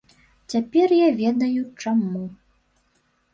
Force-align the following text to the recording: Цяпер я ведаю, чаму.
Цяпер 0.53 0.93
я 0.95 1.09
ведаю, 1.19 1.67
чаму. 1.85 2.23